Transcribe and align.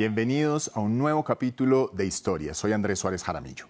Bienvenidos 0.00 0.70
a 0.74 0.80
un 0.80 0.96
nuevo 0.96 1.24
capítulo 1.24 1.90
de 1.92 2.06
Historia. 2.06 2.54
Soy 2.54 2.72
Andrés 2.72 3.00
Suárez 3.00 3.22
Jaramillo. 3.22 3.66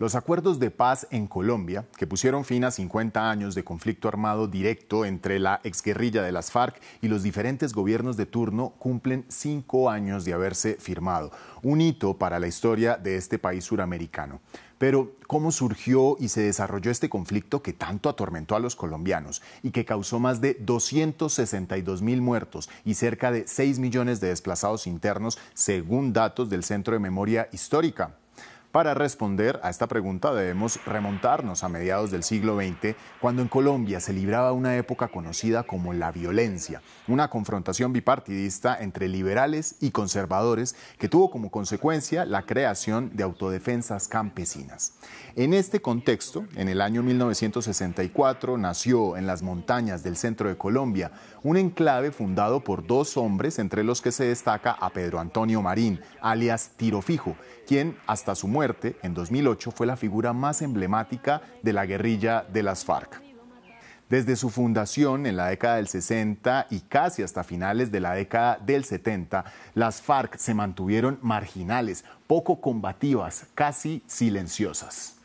Los 0.00 0.14
acuerdos 0.14 0.58
de 0.58 0.70
paz 0.70 1.06
en 1.10 1.26
Colombia, 1.26 1.84
que 1.98 2.06
pusieron 2.06 2.46
fin 2.46 2.64
a 2.64 2.70
50 2.70 3.30
años 3.30 3.54
de 3.54 3.64
conflicto 3.64 4.08
armado 4.08 4.48
directo 4.48 5.04
entre 5.04 5.38
la 5.38 5.60
exguerrilla 5.62 6.22
de 6.22 6.32
las 6.32 6.50
FARC 6.50 6.80
y 7.02 7.08
los 7.08 7.22
diferentes 7.22 7.74
gobiernos 7.74 8.16
de 8.16 8.24
turno, 8.24 8.70
cumplen 8.78 9.26
cinco 9.28 9.90
años 9.90 10.24
de 10.24 10.32
haberse 10.32 10.76
firmado, 10.76 11.32
un 11.62 11.82
hito 11.82 12.16
para 12.16 12.40
la 12.40 12.46
historia 12.46 12.96
de 12.96 13.16
este 13.16 13.38
país 13.38 13.62
suramericano. 13.64 14.40
Pero, 14.78 15.16
¿cómo 15.26 15.52
surgió 15.52 16.16
y 16.18 16.28
se 16.28 16.40
desarrolló 16.40 16.90
este 16.90 17.10
conflicto 17.10 17.62
que 17.62 17.74
tanto 17.74 18.08
atormentó 18.08 18.56
a 18.56 18.60
los 18.60 18.76
colombianos 18.76 19.42
y 19.62 19.70
que 19.70 19.84
causó 19.84 20.18
más 20.18 20.40
de 20.40 20.54
262 20.54 22.00
mil 22.00 22.22
muertos 22.22 22.70
y 22.86 22.94
cerca 22.94 23.30
de 23.30 23.46
6 23.46 23.78
millones 23.78 24.18
de 24.20 24.28
desplazados 24.28 24.86
internos, 24.86 25.36
según 25.52 26.14
datos 26.14 26.48
del 26.48 26.64
Centro 26.64 26.94
de 26.94 27.00
Memoria 27.00 27.50
Histórica? 27.52 28.16
Para 28.72 28.94
responder 28.94 29.58
a 29.64 29.70
esta 29.70 29.88
pregunta 29.88 30.32
debemos 30.32 30.78
remontarnos 30.86 31.64
a 31.64 31.68
mediados 31.68 32.12
del 32.12 32.22
siglo 32.22 32.56
XX, 32.56 32.94
cuando 33.20 33.42
en 33.42 33.48
Colombia 33.48 33.98
se 33.98 34.12
libraba 34.12 34.52
una 34.52 34.76
época 34.76 35.08
conocida 35.08 35.64
como 35.64 35.92
la 35.92 36.12
violencia, 36.12 36.80
una 37.08 37.28
confrontación 37.30 37.92
bipartidista 37.92 38.80
entre 38.80 39.08
liberales 39.08 39.74
y 39.80 39.90
conservadores 39.90 40.76
que 41.00 41.08
tuvo 41.08 41.32
como 41.32 41.50
consecuencia 41.50 42.24
la 42.24 42.42
creación 42.42 43.10
de 43.16 43.24
autodefensas 43.24 44.06
campesinas. 44.06 44.92
En 45.34 45.52
este 45.52 45.82
contexto, 45.82 46.46
en 46.54 46.68
el 46.68 46.80
año 46.80 47.02
1964 47.02 48.56
nació 48.56 49.16
en 49.16 49.26
las 49.26 49.42
montañas 49.42 50.04
del 50.04 50.16
centro 50.16 50.48
de 50.48 50.56
Colombia 50.56 51.10
un 51.42 51.56
enclave 51.56 52.12
fundado 52.12 52.62
por 52.62 52.86
dos 52.86 53.16
hombres, 53.16 53.58
entre 53.58 53.82
los 53.82 54.00
que 54.00 54.12
se 54.12 54.26
destaca 54.26 54.70
a 54.70 54.90
Pedro 54.90 55.18
Antonio 55.18 55.60
Marín, 55.60 55.98
alias 56.20 56.70
Tiro 56.76 57.02
Fijo, 57.02 57.34
quien 57.66 57.96
hasta 58.06 58.36
su 58.36 58.46
muerte 58.46 58.59
en 59.02 59.14
2008 59.14 59.70
fue 59.70 59.86
la 59.86 59.96
figura 59.96 60.32
más 60.32 60.60
emblemática 60.60 61.40
de 61.62 61.72
la 61.72 61.86
guerrilla 61.86 62.44
de 62.52 62.62
las 62.62 62.84
FARC. 62.84 63.22
Desde 64.10 64.36
su 64.36 64.50
fundación 64.50 65.24
en 65.26 65.36
la 65.36 65.46
década 65.46 65.76
del 65.76 65.88
60 65.88 66.66
y 66.70 66.80
casi 66.80 67.22
hasta 67.22 67.44
finales 67.44 67.90
de 67.90 68.00
la 68.00 68.12
década 68.12 68.58
del 68.58 68.84
70, 68.84 69.44
las 69.74 70.02
FARC 70.02 70.36
se 70.36 70.52
mantuvieron 70.52 71.18
marginales, 71.22 72.04
poco 72.26 72.60
combativas, 72.60 73.46
casi 73.54 74.02
silenciosas. 74.06 75.19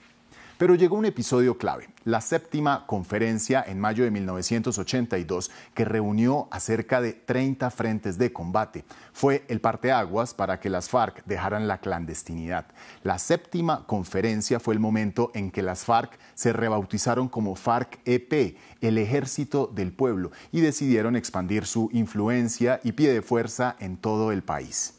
Pero 0.58 0.76
llegó 0.76 0.96
un 0.96 1.04
episodio 1.04 1.58
clave, 1.58 1.90
la 2.06 2.22
séptima 2.22 2.86
conferencia 2.88 3.62
en 3.68 3.78
mayo 3.78 4.06
de 4.06 4.12
1982 4.12 5.52
que 5.74 5.84
reunió 5.84 6.48
a 6.50 6.62
cerca 6.62 7.02
de 7.02 7.12
30 7.12 7.70
frentes 7.72 8.18
de 8.18 8.32
combate. 8.32 8.86
Fue 9.12 9.44
el 9.50 9.60
parteaguas 9.60 10.34
para 10.34 10.62
que 10.62 10.70
las 10.70 10.88
FARC 10.88 11.26
dejaran 11.26 11.68
la 11.68 11.80
clandestinidad. 11.80 12.68
La 13.04 13.20
séptima 13.20 13.86
conferencia 13.86 14.62
fue 14.62 14.74
el 14.76 14.80
momento 14.80 15.30
en 15.34 15.52
que 15.52 15.62
las 15.62 15.84
FARC 15.84 16.18
se 16.36 16.54
rebautizaron 16.54 17.28
como 17.28 17.58
FARC-EP, 17.58 18.56
el 18.80 18.98
ejército 18.98 19.68
del 19.68 19.92
pueblo, 19.92 20.32
y 20.54 20.62
decidieron 20.62 21.18
expandir 21.18 21.66
su 21.66 21.90
influencia 21.92 22.80
y 22.82 22.94
pie 22.94 23.12
de 23.12 23.22
fuerza 23.22 23.76
en 23.80 23.98
todo 23.98 24.32
el 24.32 24.42
país. 24.42 24.95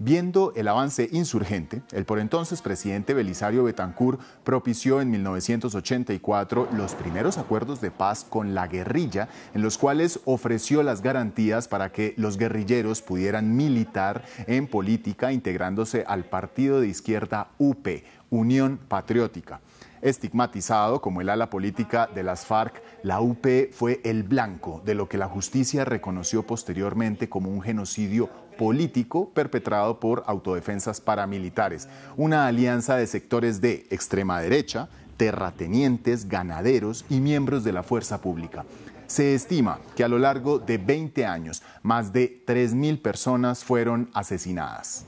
Viendo 0.00 0.52
el 0.56 0.66
avance 0.66 1.08
insurgente, 1.12 1.82
el 1.92 2.04
por 2.04 2.18
entonces 2.18 2.62
presidente 2.62 3.14
Belisario 3.14 3.62
Betancourt 3.62 4.20
propició 4.42 5.00
en 5.00 5.08
1984 5.12 6.68
los 6.72 6.96
primeros 6.96 7.38
acuerdos 7.38 7.80
de 7.80 7.92
paz 7.92 8.26
con 8.28 8.54
la 8.54 8.66
guerrilla, 8.66 9.28
en 9.54 9.62
los 9.62 9.78
cuales 9.78 10.18
ofreció 10.24 10.82
las 10.82 11.00
garantías 11.00 11.68
para 11.68 11.92
que 11.92 12.12
los 12.16 12.38
guerrilleros 12.38 13.02
pudieran 13.02 13.54
militar 13.54 14.24
en 14.48 14.66
política 14.66 15.32
integrándose 15.32 16.04
al 16.08 16.24
partido 16.24 16.80
de 16.80 16.88
izquierda 16.88 17.50
UP, 17.58 17.86
Unión 18.30 18.80
Patriótica. 18.88 19.60
Estigmatizado 20.04 21.00
como 21.00 21.22
el 21.22 21.30
ala 21.30 21.48
política 21.48 22.10
de 22.14 22.22
las 22.22 22.44
FARC, 22.44 22.82
la 23.02 23.22
UP 23.22 23.46
fue 23.72 24.02
el 24.04 24.22
blanco 24.22 24.82
de 24.84 24.94
lo 24.94 25.08
que 25.08 25.16
la 25.16 25.28
justicia 25.28 25.86
reconoció 25.86 26.42
posteriormente 26.42 27.30
como 27.30 27.48
un 27.48 27.62
genocidio 27.62 28.28
político 28.56 29.30
perpetrado 29.30 30.00
por 30.00 30.22
autodefensas 30.26 31.00
paramilitares, 31.00 31.88
una 32.16 32.46
alianza 32.46 32.96
de 32.96 33.06
sectores 33.06 33.60
de 33.60 33.86
extrema 33.90 34.40
derecha, 34.40 34.88
terratenientes, 35.16 36.28
ganaderos 36.28 37.04
y 37.08 37.20
miembros 37.20 37.64
de 37.64 37.72
la 37.72 37.82
fuerza 37.82 38.20
pública. 38.20 38.64
Se 39.06 39.34
estima 39.34 39.78
que 39.96 40.04
a 40.04 40.08
lo 40.08 40.18
largo 40.18 40.58
de 40.58 40.78
20 40.78 41.26
años 41.26 41.62
más 41.82 42.12
de 42.12 42.42
3.000 42.46 43.00
personas 43.00 43.62
fueron 43.62 44.10
asesinadas 44.14 45.06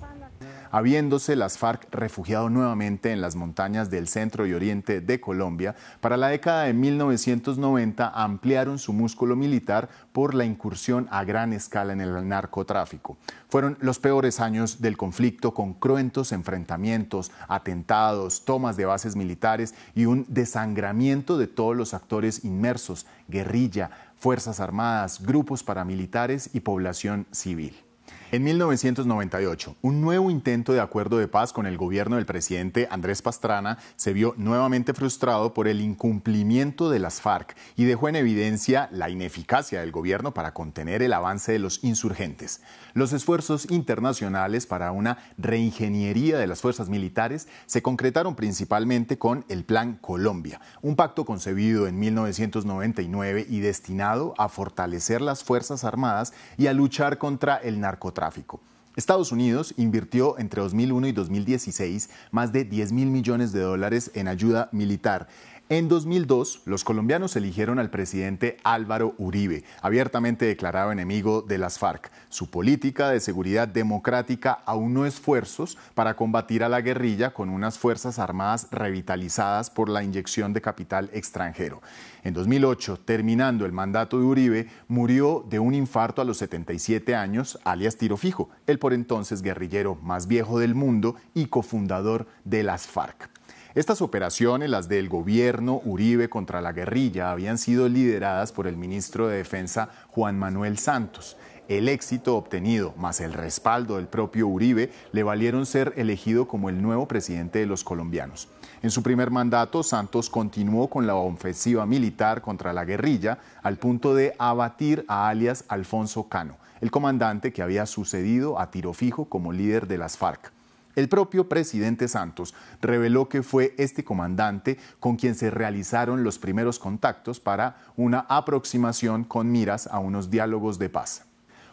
habiéndose 0.77 1.37
las 1.37 1.57
FARC 1.57 1.89
refugiado 1.91 2.51
nuevamente 2.51 3.11
en 3.11 3.23
las 3.23 3.35
montañas 3.35 3.89
del 3.89 4.09
centro 4.09 4.47
y 4.47 4.53
oriente 4.53 5.01
de 5.01 5.21
Colombia, 5.23 5.75
para 6.03 6.19
la 6.19 6.29
década 6.29 6.65
de 6.65 6.75
1990 6.75 8.11
ampliaron 8.11 8.79
su 8.79 8.93
músculo 8.93 9.37
militar 9.37 9.89
por 10.13 10.35
la 10.35 10.45
incursión 10.45 11.09
a 11.11 11.25
gran 11.25 11.55
escala 11.55 11.95
en 11.95 12.03
el 12.03 12.29
narcotráfico. 12.29 13.17
Fueron 13.49 13.79
los 13.81 13.99
peores 13.99 14.39
años 14.39 14.83
del 14.83 14.99
conflicto 14.99 15.55
con 15.55 15.73
cruentos 15.73 16.31
enfrentamientos, 16.33 17.33
atentados, 17.49 18.45
tomas 18.45 18.77
de 18.77 18.85
bases 18.85 19.17
militares 19.17 19.75
y 19.95 20.05
un 20.05 20.27
desangramiento 20.29 21.39
de 21.39 21.47
todos 21.47 21.75
los 21.75 21.95
actores 21.95 22.45
inmersos, 22.45 23.07
guerrilla, 23.29 23.89
Fuerzas 24.19 24.61
Armadas, 24.61 25.23
grupos 25.25 25.63
paramilitares 25.63 26.51
y 26.53 26.61
población 26.61 27.27
civil. 27.31 27.86
En 28.33 28.43
1998, 28.43 29.77
un 29.83 30.01
nuevo 30.01 30.33
intento 30.33 30.73
de 30.73 30.81
acuerdo 30.81 31.19
de 31.19 31.29
paz 31.29 31.53
con 31.53 31.65
el 31.65 31.77
gobierno 31.77 32.17
del 32.17 32.27
presidente 32.27 32.89
Andrés 32.91 33.23
Pastrana 33.23 33.79
se 33.95 34.13
vio 34.13 34.35
nuevamente 34.37 34.95
frustrado 34.95 35.55
por 35.55 35.69
el 35.69 35.81
incumplimiento 35.81 36.91
de 36.91 36.99
las 36.99 37.21
FARC 37.21 37.57
y 37.77 37.85
dejó 37.85 38.09
en 38.09 38.17
evidencia 38.17 38.89
la 38.91 39.11
ineficacia 39.11 39.79
del 39.79 39.93
gobierno 39.93 40.35
para 40.35 40.55
contener 40.55 41.05
el 41.05 41.13
avance 41.13 41.53
de 41.53 41.61
los 41.61 41.85
insurgentes. 41.85 42.63
Los 42.95 43.13
esfuerzos 43.13 43.71
internacionales 43.71 44.67
para 44.67 44.91
una 44.91 45.19
reingeniería 45.39 46.37
de 46.37 46.49
las 46.49 46.63
fuerzas 46.63 46.89
militares 46.89 47.47
se 47.67 47.81
concretaron 47.81 48.35
principalmente 48.35 49.19
con 49.19 49.45
el 49.49 49.63
Plan 49.63 49.99
Colombia, 50.01 50.61
un 50.83 50.97
pacto 50.97 51.25
concebido 51.25 51.87
en 51.87 52.01
1999 52.01 53.47
y 53.49 53.61
destinado 53.61 54.35
a 54.37 54.49
fortalecer 54.49 55.21
las 55.21 55.45
Fuerzas 55.45 55.85
Armadas 55.85 56.33
y 56.57 56.67
a 56.67 56.73
luchar 56.73 57.19
contra 57.19 57.55
el 57.59 57.79
narcotráfico 57.79 58.16
tráfico. 58.17 58.61
Estados 58.97 59.31
Unidos 59.31 59.75
invirtió 59.77 60.39
entre 60.39 60.63
2001 60.63 61.09
y 61.09 61.13
2016 61.13 62.09
más 62.31 62.51
de 62.51 62.65
10 62.65 62.93
mil 62.93 63.09
millones 63.09 63.53
de 63.53 63.61
dólares 63.61 64.11
en 64.15 64.27
ayuda 64.27 64.71
militar. 64.73 65.29
En 65.69 65.89
2002, 65.89 66.63
los 66.65 66.85
colombianos 66.85 67.35
eligieron 67.35 67.81
al 67.81 67.91
presidente 67.91 68.57
Álvaro 68.63 69.17
Uribe, 69.19 69.65
abiertamente 69.83 70.45
declarado 70.45 70.93
enemigo 70.93 71.43
de 71.43 71.59
las 71.59 71.81
FARC. 71.81 72.13
Su 72.29 72.49
política 72.49 73.11
de 73.11 73.19
seguridad 73.19 73.67
democrática 73.67 74.61
aunó 74.65 75.07
esfuerzos 75.07 75.77
para 75.97 76.15
combatir 76.15 76.63
a 76.63 76.69
la 76.69 76.83
guerrilla 76.83 77.35
con 77.35 77.49
unas 77.49 77.81
fuerzas 77.81 78.21
armadas 78.21 78.69
revitalizadas 78.71 79.71
por 79.71 79.89
la 79.89 80.05
inyección 80.05 80.53
de 80.53 80.61
capital 80.61 81.11
extranjero. 81.13 81.83
En 82.23 82.33
2008, 82.33 83.01
terminando 83.05 83.67
el 83.67 83.73
mandato 83.73 84.21
de 84.21 84.25
Uribe, 84.25 84.69
murió 84.87 85.45
de 85.51 85.59
un 85.59 85.75
infarto 85.75 86.23
a 86.23 86.25
los 86.25 86.37
77 86.37 87.17
años, 87.17 87.59
alias 87.65 87.97
Tiro 87.97 88.17
Fijo, 88.17 88.51
el 88.69 88.79
por 88.79 88.93
entonces 88.93 89.43
guerrillero 89.43 89.97
más 89.97 90.29
viejo 90.29 90.61
del 90.61 90.77
mundo 90.77 91.17
y 91.35 91.47
cofundador 91.47 92.29
de 92.45 92.63
las 92.63 92.87
FARC. 92.87 93.31
Estas 93.77 94.01
operaciones, 94.01 94.71
las 94.71 94.89
del 94.89 95.11
gobierno 95.11 95.83
Uribe 95.85 96.31
contra 96.31 96.63
la 96.63 96.73
guerrilla, 96.73 97.31
habían 97.31 97.59
sido 97.59 97.91
lideradas 97.91 98.51
por 98.51 98.67
el 98.67 98.79
ministro 98.79 99.29
de 99.29 99.37
Defensa 99.37 99.91
Juan 100.09 100.39
Manuel 100.39 100.79
Santos. 100.79 101.37
El 101.69 101.91
éxito 101.91 102.39
obtenido, 102.39 102.95
más 102.97 103.21
el 103.21 103.35
respaldo 103.35 103.97
del 103.97 104.07
propio 104.07 104.49
Uribe, 104.49 104.91
le 105.13 105.23
valieron 105.23 105.67
ser 105.67 105.93
elegido 105.97 106.49
como 106.49 106.71
el 106.71 106.81
nuevo 106.81 107.07
presidente 107.07 107.59
de 107.59 107.67
los 107.67 107.85
colombianos. 107.85 108.49
En 108.83 108.91
su 108.91 109.03
primer 109.03 109.31
mandato, 109.31 109.83
Santos 109.83 110.31
continuó 110.31 110.89
con 110.89 111.07
la 111.07 111.17
ofensiva 111.17 111.85
militar 111.85 112.41
contra 112.41 112.73
la 112.73 112.87
guerrilla 112.87 113.41
al 113.63 113.77
punto 113.77 114.15
de 114.15 114.35
abatir 114.39 115.05
a 115.07 115.29
alias 115.29 115.67
Alfonso 115.69 116.31
Cano, 116.31 116.57
el 116.81 116.91
comandante 116.91 117.53
que 117.53 117.61
había 117.61 117.85
sucedido 117.85 118.59
a 118.59 118.71
Tiro 118.71 118.95
Fijo 118.95 119.27
como 119.27 119.53
líder 119.53 119.87
de 119.87 119.99
las 119.99 120.17
FARC. 120.17 120.57
El 120.97 121.11
propio 121.11 121.47
presidente 121.47 122.09
Santos 122.09 122.55
reveló 122.81 123.29
que 123.29 123.43
fue 123.43 123.75
este 123.77 124.03
comandante 124.03 124.79
con 124.99 125.17
quien 125.17 125.35
se 125.35 125.51
realizaron 125.51 126.25
los 126.25 126.39
primeros 126.39 126.79
contactos 126.79 127.39
para 127.39 127.83
una 127.97 128.21
aproximación 128.31 129.25
con 129.25 129.53
miras 129.53 129.87
a 129.89 129.99
unos 129.99 130.31
diálogos 130.31 130.79
de 130.79 130.89
paz. 130.89 131.27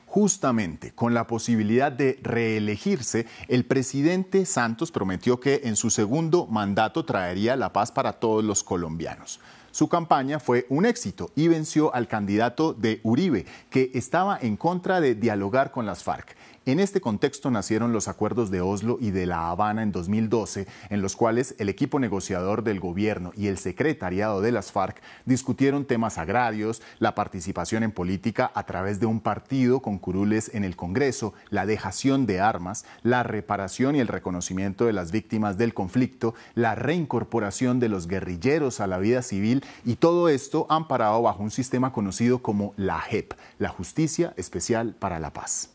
Justamente 0.08 0.92
con 0.92 1.14
la 1.14 1.26
posibilidad 1.26 1.90
de 1.90 2.20
reelegirse, 2.22 3.26
el 3.48 3.66
presidente 3.66 4.46
Santos 4.46 4.92
prometió 4.92 5.40
que 5.40 5.62
en 5.64 5.78
su 5.78 5.90
segundo 5.90 6.46
mandato 6.46 7.06
traería 7.06 7.56
la 7.56 7.72
paz 7.72 7.94
para 7.94 8.20
todos 8.20 8.44
los 8.44 8.62
colombianos. 8.62 9.40
Su 9.72 9.90
campaña 9.90 10.40
fue 10.40 10.68
un 10.70 10.86
éxito 10.86 11.32
y 11.36 11.48
venció 11.48 11.96
al 11.96 12.08
candidato 12.08 12.74
de 12.76 13.00
Uribe, 13.02 13.48
que 13.72 13.90
estaba 13.96 14.38
en 14.40 14.56
contra 14.56 15.02
de 15.02 15.16
dialogar 15.16 15.72
con 15.72 15.88
las 15.88 16.04
FARC. 16.04 16.36
En 16.66 16.80
este 16.80 17.02
contexto 17.02 17.52
nacieron 17.52 17.92
los 17.92 18.08
acuerdos 18.08 18.50
de 18.50 18.62
Oslo 18.62 18.98
y 19.02 19.12
de 19.12 19.26
La 19.26 19.50
Habana 19.50 19.84
en 19.84 19.92
2012, 19.92 20.66
en 20.90 21.02
los 21.02 21.18
cuales 21.18 21.56
el 21.58 21.68
equipo 21.68 22.00
negociador 22.00 22.64
del 22.64 22.80
gobierno 22.80 23.34
y 23.36 23.48
el 23.48 23.58
secretariado 23.58 24.40
de 24.40 24.54
las 24.54 24.72
FARC 24.72 25.02
discutieron 25.26 25.84
temas 25.84 26.18
agrarios, 26.18 26.82
la 27.00 27.16
participación 27.16 27.84
en 27.84 27.92
política 27.92 28.50
a 28.56 28.66
través 28.66 29.02
de 29.02 29.06
un 29.08 29.20
partido 29.20 29.82
con 29.82 30.00
curules 30.00 30.52
en 30.54 30.64
el 30.64 30.78
Congreso, 30.78 31.34
la 31.50 31.66
dejación 31.66 32.26
de 32.26 32.40
armas, 32.40 32.86
la 33.02 33.24
reparación 33.24 33.98
y 33.98 34.00
el 34.00 34.08
reconocimiento 34.08 34.86
de 34.86 34.94
las 34.94 35.12
víctimas 35.12 35.58
del 35.58 35.74
conflicto, 35.74 36.34
la 36.56 36.76
reincorporación 36.76 37.82
de 37.82 37.90
los 37.90 38.08
guerrilleros 38.08 38.80
a 38.80 38.88
la 38.88 39.00
vida 39.00 39.22
civil 39.22 39.66
y 39.84 39.96
todo 39.96 40.30
esto 40.30 40.66
amparado 40.70 41.24
bajo 41.24 41.44
un 41.44 41.52
sistema 41.52 41.92
conocido 41.92 42.42
como 42.42 42.74
la 42.78 43.02
JEP, 43.02 43.34
la 43.60 43.68
Justicia 43.68 44.34
Especial 44.38 44.96
para 44.98 45.20
la 45.20 45.34
Paz. 45.34 45.74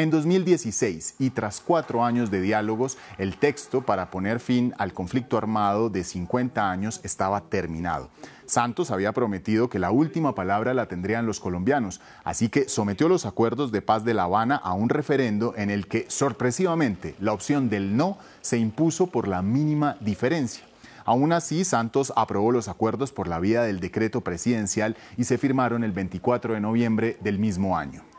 En 0.00 0.08
2016, 0.08 1.16
y 1.18 1.28
tras 1.28 1.60
cuatro 1.60 2.02
años 2.02 2.30
de 2.30 2.40
diálogos, 2.40 2.96
el 3.18 3.36
texto 3.36 3.82
para 3.82 4.10
poner 4.10 4.40
fin 4.40 4.72
al 4.78 4.94
conflicto 4.94 5.36
armado 5.36 5.90
de 5.90 6.04
50 6.04 6.70
años 6.70 7.00
estaba 7.02 7.42
terminado. 7.50 8.08
Santos 8.46 8.90
había 8.90 9.12
prometido 9.12 9.68
que 9.68 9.78
la 9.78 9.90
última 9.90 10.34
palabra 10.34 10.72
la 10.72 10.86
tendrían 10.86 11.26
los 11.26 11.38
colombianos, 11.38 12.00
así 12.24 12.48
que 12.48 12.66
sometió 12.66 13.10
los 13.10 13.26
acuerdos 13.26 13.72
de 13.72 13.82
paz 13.82 14.02
de 14.02 14.14
La 14.14 14.22
Habana 14.22 14.56
a 14.56 14.72
un 14.72 14.88
referendo 14.88 15.52
en 15.54 15.68
el 15.68 15.86
que, 15.86 16.06
sorpresivamente, 16.08 17.14
la 17.20 17.34
opción 17.34 17.68
del 17.68 17.94
no 17.94 18.16
se 18.40 18.56
impuso 18.56 19.08
por 19.08 19.28
la 19.28 19.42
mínima 19.42 19.98
diferencia. 20.00 20.64
Aún 21.04 21.30
así, 21.30 21.62
Santos 21.66 22.10
aprobó 22.16 22.52
los 22.52 22.68
acuerdos 22.68 23.12
por 23.12 23.28
la 23.28 23.38
vía 23.38 23.64
del 23.64 23.80
decreto 23.80 24.22
presidencial 24.22 24.96
y 25.18 25.24
se 25.24 25.36
firmaron 25.36 25.84
el 25.84 25.92
24 25.92 26.54
de 26.54 26.60
noviembre 26.60 27.18
del 27.20 27.38
mismo 27.38 27.76
año. 27.76 28.09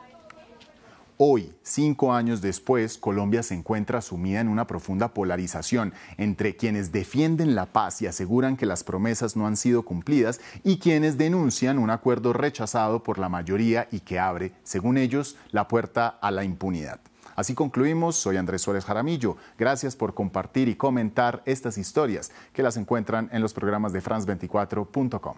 Hoy, 1.23 1.53
cinco 1.61 2.15
años 2.15 2.41
después, 2.41 2.97
Colombia 2.97 3.43
se 3.43 3.53
encuentra 3.53 4.01
sumida 4.01 4.39
en 4.39 4.47
una 4.47 4.65
profunda 4.65 5.13
polarización 5.13 5.93
entre 6.17 6.55
quienes 6.55 6.91
defienden 6.91 7.53
la 7.53 7.67
paz 7.67 8.01
y 8.01 8.07
aseguran 8.07 8.57
que 8.57 8.65
las 8.65 8.83
promesas 8.83 9.35
no 9.35 9.45
han 9.45 9.55
sido 9.55 9.85
cumplidas 9.85 10.41
y 10.63 10.79
quienes 10.79 11.19
denuncian 11.19 11.77
un 11.77 11.91
acuerdo 11.91 12.33
rechazado 12.33 13.03
por 13.03 13.19
la 13.19 13.29
mayoría 13.29 13.87
y 13.91 13.99
que 13.99 14.17
abre, 14.17 14.53
según 14.63 14.97
ellos, 14.97 15.37
la 15.51 15.67
puerta 15.67 16.07
a 16.07 16.31
la 16.31 16.43
impunidad. 16.43 16.99
Así 17.35 17.53
concluimos, 17.53 18.15
soy 18.15 18.37
Andrés 18.37 18.63
Suárez 18.63 18.85
Jaramillo. 18.85 19.37
Gracias 19.59 19.95
por 19.95 20.15
compartir 20.15 20.69
y 20.69 20.75
comentar 20.75 21.43
estas 21.45 21.77
historias 21.77 22.31
que 22.51 22.63
las 22.63 22.77
encuentran 22.77 23.29
en 23.31 23.43
los 23.43 23.53
programas 23.53 23.93
de 23.93 24.01
France24.com. 24.01 25.35